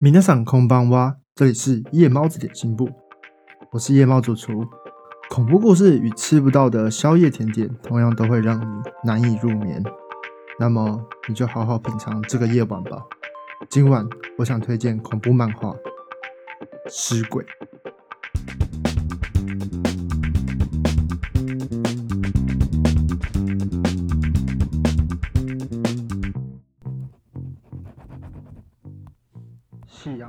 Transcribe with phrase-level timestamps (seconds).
[0.00, 2.88] 米娜桑空邦哇，这里是夜猫子点心部，
[3.72, 4.64] 我是夜猫主厨。
[5.28, 8.64] 恐怖故事与吃不到的宵夜甜点，同样都会让你
[9.02, 9.82] 难以入眠。
[10.56, 13.02] 那么，你就好好品尝这个夜晚吧。
[13.68, 14.06] 今晚，
[14.38, 15.70] 我想推荐恐怖漫画
[16.88, 17.44] 《尸鬼》。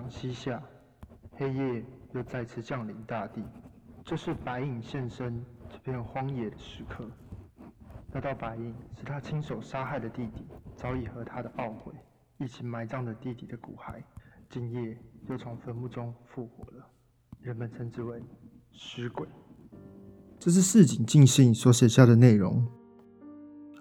[0.10, 0.62] 西下，
[1.32, 3.44] 黑夜又再次降临大地。
[4.04, 7.06] 这是白影现身这片荒野的时刻。
[8.12, 11.94] 那道白影是他亲手杀害的弟弟，早已和他的懊悔
[12.40, 14.02] 一起埋葬了弟弟的骨骸，
[14.50, 14.98] 今夜
[15.30, 16.88] 又从坟墓中复活了。
[17.42, 18.22] 人们称之为
[18.74, 19.28] “尸鬼”。
[20.40, 22.66] 这是市井尽信所写下的内容。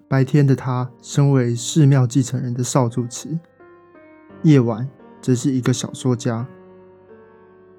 [0.07, 3.39] 白天的他，身为寺庙继承人的少主持，
[4.43, 4.89] 夜晚。
[5.21, 6.47] 只是一个小说家，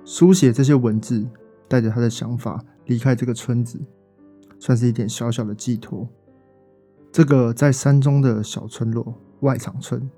[0.05, 1.27] 书写这些文字，
[1.69, 3.81] 带着他的想法离开这个村子，
[4.59, 6.09] 算是一点小小的寄托。
[7.13, 10.11] 这个在山中的小村落外场村，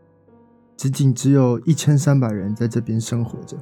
[0.77, 3.57] 仅仅只有一千三百人在这边生活着，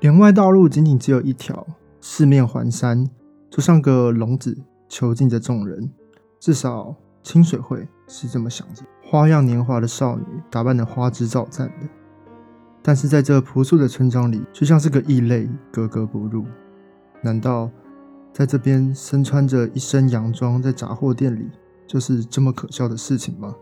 [0.00, 1.66] 连外道路仅仅只有一条，
[2.00, 3.10] 四面环山，
[3.50, 4.56] 就像个笼子
[4.88, 5.90] 囚禁着众人。
[6.38, 8.84] 至少清水会是这么想着。
[9.02, 11.88] 花样年华的少女，打扮的花枝招展的。
[12.86, 16.44] 但是在这朴素的村庄里，就像是个异类，格格不入。
[17.20, 17.68] 难道
[18.32, 21.50] 在这边身穿着一身洋装在杂货店里，
[21.84, 23.56] 就是这么可笑的事情吗？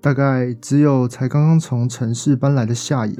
[0.00, 3.16] 大概只有才刚刚从城市搬来的夏野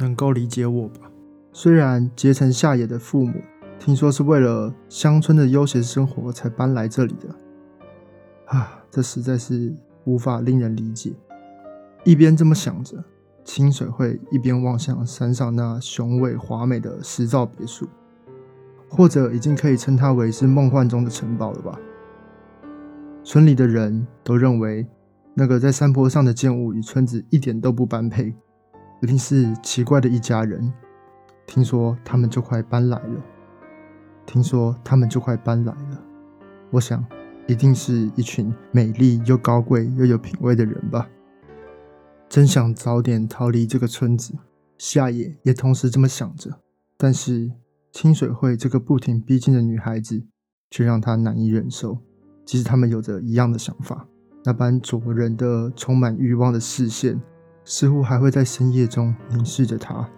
[0.00, 1.10] 能够理解我吧。
[1.50, 3.32] 虽然结成夏野的父母
[3.78, 9.74] 听说是为了乡村的悠闲生活才搬来这里的，啊，这实在是
[10.04, 11.14] 无法令人理解。
[12.04, 13.02] 一边这么想着。
[13.48, 17.88] 清水会一边望向山上那雄伟华美的石造别墅，
[18.90, 21.80] 或者已经可以称它为是梦幻中的城堡了吧？
[23.24, 24.86] 村里的人都认为，
[25.32, 28.34] 那个在山坡上的建物与村子一点都不般配，
[29.00, 30.70] 一定是奇怪的一家人。
[31.46, 33.24] 听说他们就快搬来了，
[34.26, 36.02] 听说他们就快搬来了。
[36.70, 37.02] 我想，
[37.46, 41.08] 一定是一群美丽又高贵又有品味的人吧。
[42.28, 44.34] 真想早点逃离这个村子，
[44.76, 46.60] 夏野也同时这么想着。
[46.98, 47.50] 但是
[47.90, 50.26] 清水会这个不停逼近的女孩子，
[50.70, 51.98] 却让他难以忍受。
[52.44, 54.06] 即使他们有着一样的想法，
[54.44, 57.18] 那般灼人的、充满欲望的视线，
[57.64, 60.08] 似乎还会在深夜中凝视着他。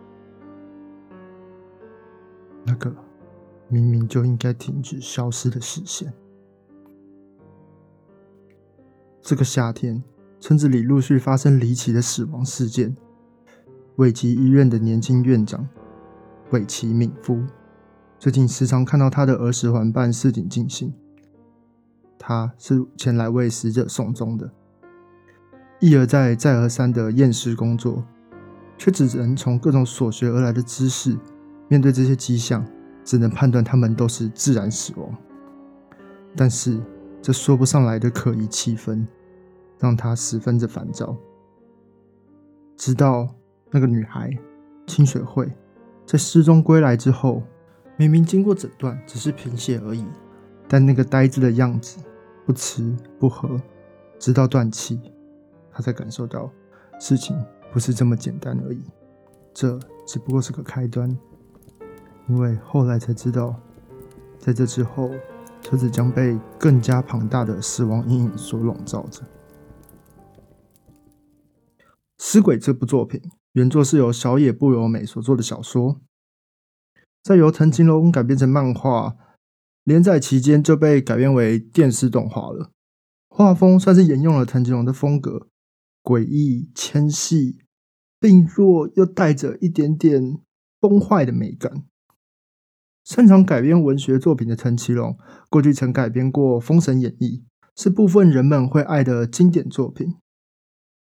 [2.65, 2.93] 那个
[3.69, 6.13] 明明就应该停止消失的视线。
[9.23, 10.03] 这个夏天。
[10.41, 12.97] 村子里陆续发生离奇的死亡事件。
[13.97, 15.69] 尾崎医院的年轻院长
[16.53, 17.45] 尾崎敏夫，
[18.19, 20.95] 最近时常看到他的儿时玩伴市井进行。
[22.19, 24.51] 他是前来为死者送终的，
[25.79, 28.03] 一而再、再而三的验尸工作，
[28.79, 31.17] 却只能从各种所学而来的知识
[31.69, 32.67] 面对这些迹象，
[33.05, 35.15] 只能判断他们都是自然死亡。
[36.35, 36.81] 但是
[37.21, 39.07] 这说不上来的可疑气氛。
[39.81, 41.17] 让他十分的烦躁。
[42.77, 43.29] 直到
[43.71, 44.31] 那个女孩
[44.87, 45.53] 清水会
[46.07, 47.43] 在失踪归来之后，
[47.97, 50.07] 明明经过诊断只是贫血而已，
[50.69, 51.99] 但那个呆滞的样子，
[52.47, 53.61] 不吃不喝，
[54.19, 55.01] 直到断气，
[55.73, 56.51] 他才感受到
[56.99, 57.37] 事情
[57.73, 58.83] 不是这么简单而已。
[59.53, 61.17] 这只不过是个开端，
[62.29, 63.55] 因为后来才知道，
[64.39, 65.11] 在这之后，
[65.61, 69.21] 车子将被更加庞大的死亡阴影所笼罩着。
[72.33, 73.21] 《尸鬼》这部作品
[73.55, 76.01] 原作是由小野不由美所做的小说，
[77.25, 79.17] 在由藤井龙改编成漫画，
[79.83, 82.71] 连载期间就被改编为电视动画了。
[83.29, 85.49] 画风算是沿用了藤井龙的风格，
[86.05, 87.59] 诡异纤细，
[88.21, 90.39] 并弱又带着一点点
[90.79, 91.83] 崩坏的美感。
[93.03, 95.19] 擅长改编文学作品的藤崎龙，
[95.49, 97.43] 过去曾改编过《封神演义》，
[97.83, 100.15] 是部分人们会爱的经典作品。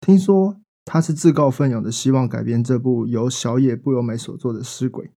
[0.01, 0.59] 听说。
[0.85, 5.05] 他是自告奋勇的，希望改编这部由小野不由美所作的《尸鬼》。《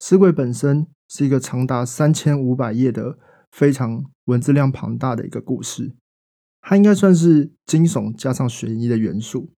[0.00, 3.18] 尸鬼》本身是一个长达三千五百页的
[3.50, 5.94] 非常文字量庞大的一个故事，
[6.60, 9.52] 它应该算是惊悚加上悬疑的元素，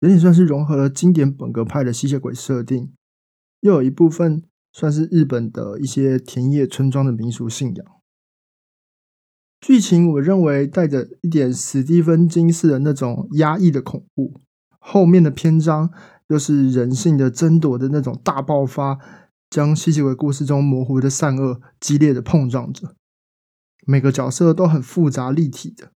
[0.00, 2.92] 有点算是融合了经典本格派的吸血鬼设定，
[3.60, 7.93] 又有一部分算是日本的一些田野村庄的民俗信仰。
[9.66, 14.42] 剧情我认为带着一点史蒂芬金式的那种压抑的恐怖，
[14.78, 15.90] 后面的篇章
[16.28, 18.98] 又是人性的争夺的那种大爆发，
[19.48, 22.94] 将吸血鬼故事中模糊的善恶激烈的碰撞着。
[23.86, 25.92] 每个角色都很复杂立体的，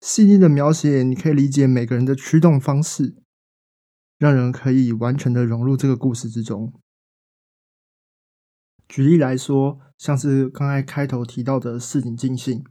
[0.00, 3.16] 细腻的描写，你可以理解每个人的驱动方式，
[4.16, 6.72] 让人可以完全的融入这个故事之中。
[8.86, 12.62] 举例来说，像是刚才开头提到的市井尽兴，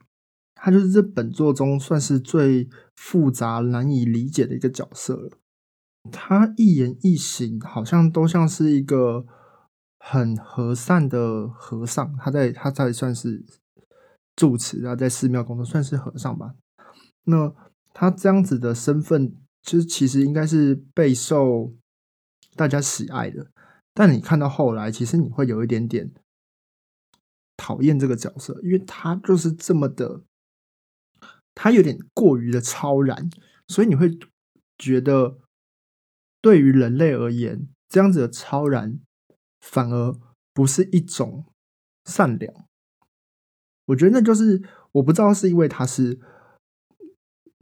[0.59, 5.31] 他就是这本作中算是最复杂、难以理解的一个角色了。
[6.11, 9.25] 他一言一行好像都像是一个
[9.99, 13.45] 很和善的和尚，他在他在算是
[14.35, 16.55] 住持啊，在寺庙工作，算是和尚吧。
[17.25, 17.53] 那
[17.93, 21.73] 他这样子的身份，其实其实应该是备受
[22.55, 23.51] 大家喜爱的。
[23.93, 26.13] 但你看到后来，其实你会有一点点
[27.57, 30.21] 讨厌这个角色，因为他就是这么的，
[31.59, 33.27] 他有点过于的超然，
[33.67, 34.15] 所以你会
[34.77, 35.39] 觉得，
[36.39, 38.99] 对于人类而言，这样子的超然
[39.59, 40.15] 反而
[40.53, 41.45] 不是一种
[42.05, 42.53] 善良。
[43.85, 44.61] 我觉得那就是
[44.91, 46.19] 我不知道是因为他是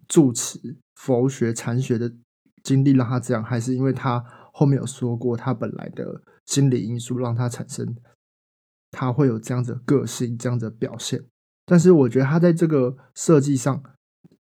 [0.08, 2.14] 住持佛学禅学的
[2.62, 4.26] 经历让他这样，还是因为他。
[4.58, 7.94] 后面有说过，他本来的心理因素让他产生，
[8.90, 11.26] 他会有这样子的个性，这样子的表现。
[11.66, 13.84] 但是我觉得他在这个设计上，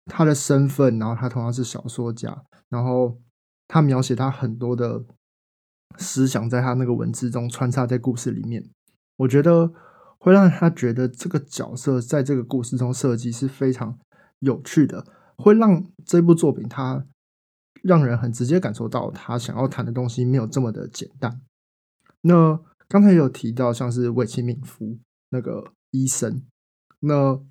[0.05, 3.19] 他的身份，然后他同样是小说家，然后
[3.67, 5.03] 他描写他很多的
[5.97, 8.69] 思想，在他那个文字中穿插在故事里面，
[9.17, 9.71] 我觉得
[10.19, 13.97] 会让他觉得这个角色在这个故事中设计是非常
[14.39, 15.05] 有趣的，
[15.37, 17.05] 会让这部作品他。
[17.81, 21.41] 让人很直接感受到他想要谈的东西没有这么的简单。
[22.21, 24.97] 那刚才有提到像是韦奇敏夫
[25.31, 26.43] 那个医生，
[27.05, 27.41] 那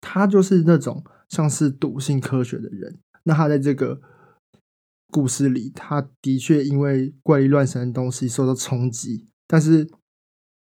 [0.00, 2.98] 他就是那种像是笃信科学的人。
[3.24, 4.00] 那他在这个
[5.08, 9.88] 故事里，他的确因为怪力乱神的东西受到冲击，但是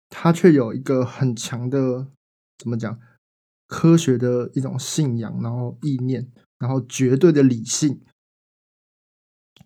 [0.09, 2.07] 他却有一个很强的
[2.57, 2.99] 怎么讲
[3.67, 8.01] 科学的一种信仰，然后意念，然后绝对的理性。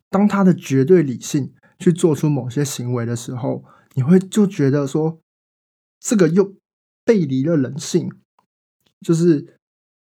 [0.09, 3.65] 当他的绝对理性去做出某些行为的时候，
[3.95, 5.19] 你会就觉得说，
[5.99, 6.55] 这个又
[7.05, 8.11] 背离了人性，
[8.99, 9.57] 就是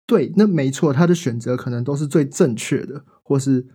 [0.06, 3.66] 对，那没错，他的选择可能都是最正确的，或是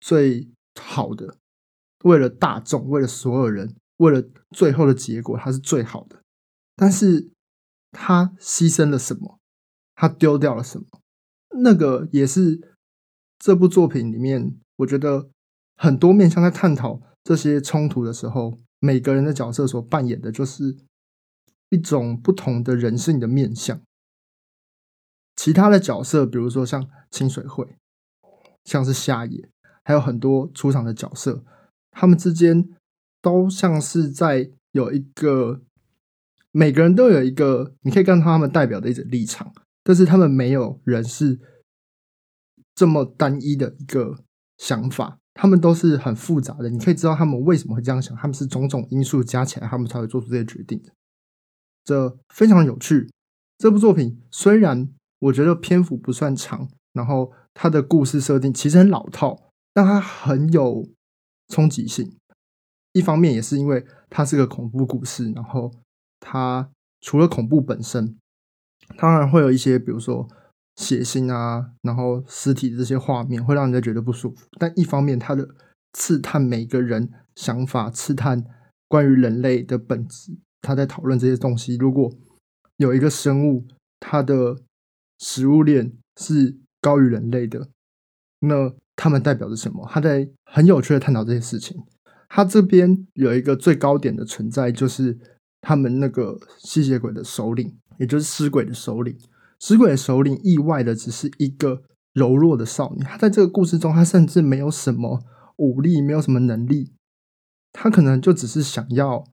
[0.00, 1.38] 最好的，
[2.02, 6.20] 为了大众，为了所有人，为了最后的结果，他是最好的。
[6.76, 7.30] 但是
[7.92, 9.38] 他牺牲了什么？
[9.94, 10.86] 他丢掉了什么？
[11.62, 12.60] 那个也是
[13.38, 15.30] 这部作品里面，我觉得。
[15.76, 20.76] 很多面向在探讨这些冲突的时候，每个人的角色所扮演的就是
[21.74, 23.80] 一种不同的人性的面相。
[25.36, 27.76] 其他的角色，比如说像清水会，
[28.64, 29.48] 像是夏野，
[29.82, 31.44] 还有很多出场的角色，
[31.90, 32.68] 他们之间
[33.20, 35.60] 都像是在有一个
[36.52, 41.40] 每个人都有一个你可以看到他们代表的一种立场，但是他们没有人是
[42.74, 44.24] 这么单一的一个
[44.58, 45.18] 想法。
[45.36, 50.92] 他们都是很复杂的，你可以知道他们为什么会这样想，他们是种种因素加起来，他们才会做出这些决定的。
[51.84, 53.10] 这非常有趣。
[53.58, 54.88] 这部作品虽然
[55.18, 60.88] 我觉得篇幅不算长，然后它的故事设定其实很老套，但它很有
[61.48, 62.16] 冲击性。
[62.92, 65.72] 一方面也是因为它是个恐怖故事，然后
[66.20, 66.70] 它
[67.00, 68.16] 除了恐怖本身，
[68.96, 70.28] 当然会有一些，比如说。
[70.76, 74.44] 血腥啊，然后尸体这些画面会让人家觉得不舒服。
[74.58, 75.48] 但一方面，他的
[75.92, 78.44] 刺探每个人想法，刺探
[78.88, 81.76] 关于人类的本质，他在讨论这些东西。
[81.76, 82.10] 如果
[82.78, 83.64] 有一个生物，
[84.00, 84.56] 它的
[85.18, 87.68] 食物链是高于人类的，
[88.40, 89.86] 那他们代表着什么？
[89.90, 91.84] 他在很有趣的探讨这些事情。
[92.28, 95.16] 他这边有一个最高点的存在，就是
[95.60, 99.16] 他们那个吸血鬼的首领，也就是尸鬼的首领。
[99.60, 105.22] 尸鬼的首领意外的只是一个柔弱的少年，他在这个故事中，他甚至没有什么
[105.56, 106.92] 武力，没有什么能力，
[107.72, 109.24] 他可能就只是想要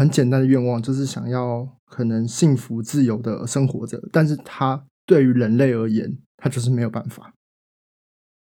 [0.00, 4.00] 很简单的愿望，就是想要可能幸福自由的生活着。
[4.10, 7.34] 但是他对于人类而言，他就是没有办法。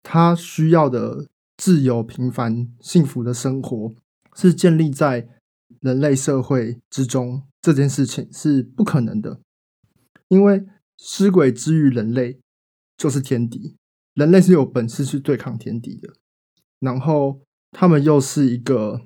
[0.03, 3.95] 他需要的自由、平凡、幸福的生活，
[4.35, 5.27] 是建立在
[5.81, 9.41] 人类社会之中，这件事情是不可能的。
[10.29, 10.63] 因为
[10.99, 12.39] 尸鬼之于人类
[12.99, 13.75] 就是天敌，
[14.13, 16.13] 人类是有本事去对抗天敌的。
[16.81, 19.01] 然后他们又是一个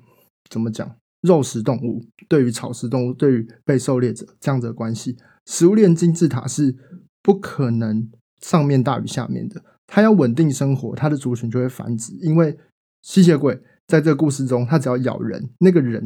[0.49, 2.05] 怎么讲肉食动物？
[2.27, 6.75] 对于草食动物，对于被狩猎者这样子的关系，食物链金字塔是
[7.21, 8.09] 不可能
[8.41, 12.13] 上面大于下面的，它要稳定生活，它的族群就会繁殖。
[12.21, 12.57] 因为
[13.01, 16.03] 吸血鬼在这个故事中，它只要咬人，那个人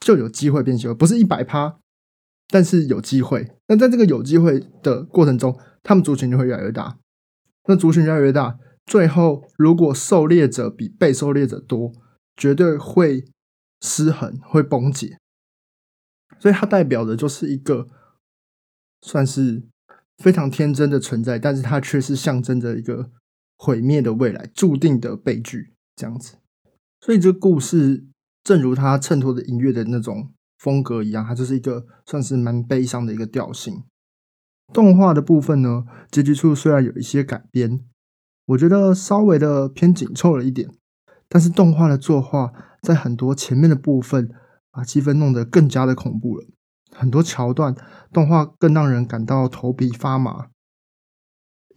[0.00, 1.78] 就有机会变吸血，不是一百趴，
[2.48, 3.50] 但是有机会。
[3.68, 6.98] 那在这个有机会的过程中，他们族群就会越来越大。
[7.66, 11.92] 那族群越来越大，最后如果狩猎者比被狩猎者多，
[12.36, 13.24] 绝对会
[13.82, 15.18] 失衡，会崩解。
[16.38, 17.86] 所以它代表的就是一个
[19.02, 19.64] 算是
[20.16, 23.10] 非常天真的存在，但是它却是象征着一个
[23.58, 26.36] 毁灭的未来，注定的悲剧这样子。
[27.00, 28.06] 所以这个故事，
[28.42, 33.82] 正如它衬托的音乐的那种风格一样，它就是一个算是蛮悲伤的一个调性。
[34.72, 37.84] 动画的部分呢，结局处虽然有一些改编，
[38.46, 40.70] 我觉得稍微的偏紧凑了一点，
[41.28, 44.28] 但是动画的作画在很多前面的部分，
[44.70, 46.46] 把气氛弄得更加的恐怖了。
[46.90, 47.74] 很多桥段
[48.12, 50.48] 动画更让人感到头皮发麻。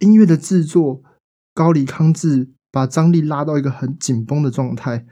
[0.00, 1.02] 音乐的制作，
[1.54, 5.06] 高梨康治把张力拉到一个很紧绷的状态。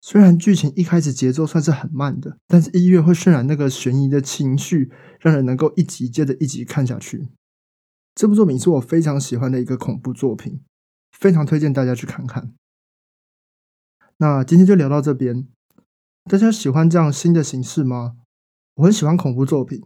[0.00, 7.28] 虽然剧情一开始节奏算是很慢的，但是音乐会渲染那个悬疑的情绪，让人能够一集接着一集看下去。
[8.14, 10.60] 这部作品是我非常喜欢的一个恐怖作品，
[11.12, 12.52] 非常推荐大家去看看。
[14.18, 15.46] 那今天就聊到这边，
[16.24, 18.16] 大家喜欢这样新的形式吗？
[18.76, 19.82] 我很喜欢恐怖作品，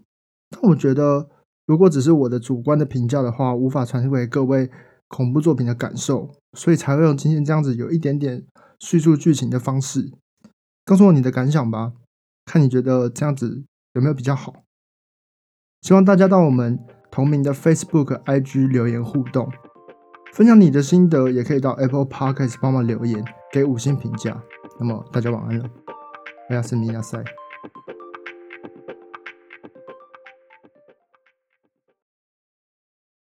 [0.51, 1.29] 但我觉得
[1.67, 4.71] 如果只是我的主观的评价的话，无法传递给各位
[5.09, 8.47] 恐怖作品的感受，所以才会用今天这样子有一点点。
[8.81, 10.13] 叙述剧情的方式，
[10.85, 11.95] 告诉我你的感想吧。
[12.45, 14.63] 看你觉得这样子有没有比较好？
[15.83, 16.79] 希望大家到我们
[17.11, 19.51] 同名的 Facebook、IG 留言互动，
[20.39, 24.41] 分享你的心得，也可以到 Apple Podcast 帮忙留言，给五星评价。
[24.79, 25.65] 那么大家晚安了，
[26.49, 27.19] 我是米亚塞。